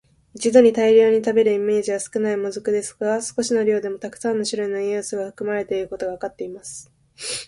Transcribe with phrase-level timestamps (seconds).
[0.33, 6.91] 一度に大量に食べるイメージは少ない「もずく」ですが、少しの量でもたくさんの種類の栄養素が含まれていることがわかっています。